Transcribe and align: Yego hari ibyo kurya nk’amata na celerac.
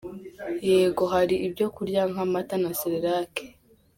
Yego 0.69 1.03
hari 1.13 1.35
ibyo 1.47 1.67
kurya 1.75 2.01
nk’amata 2.11 2.55
na 2.63 2.71
celerac. 2.79 3.33